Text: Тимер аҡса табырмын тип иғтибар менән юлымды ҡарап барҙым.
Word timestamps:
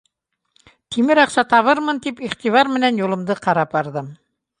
Тимер 0.95 1.19
аҡса 1.23 1.43
табырмын 1.51 1.99
тип 2.05 2.23
иғтибар 2.29 2.71
менән 2.79 2.97
юлымды 3.03 3.37
ҡарап 3.45 3.77
барҙым. 3.77 4.09